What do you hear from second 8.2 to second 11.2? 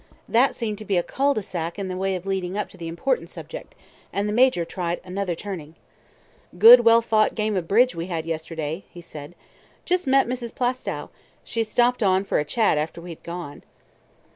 yesterday," he said. "Just met Mrs. Plaistow;